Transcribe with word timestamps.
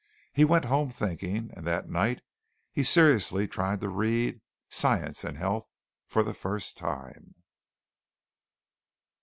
He 0.33 0.45
went 0.45 0.65
home 0.65 0.89
thinking, 0.89 1.51
and 1.55 1.67
that 1.67 1.87
night 1.87 2.21
he 2.73 2.83
seriously 2.83 3.47
tried 3.47 3.81
to 3.81 3.89
read 3.89 4.41
"Science 4.67 5.23
and 5.23 5.37
Health" 5.37 5.69
for 6.07 6.23
the 6.23 6.33
first 6.33 6.75
time. 6.75 7.35